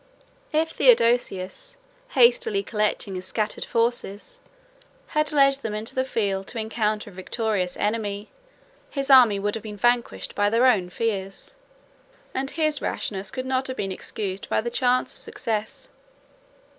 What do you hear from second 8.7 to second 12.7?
his army would have been vanquished by their own fears; and